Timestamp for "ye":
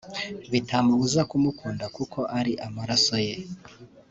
3.27-3.35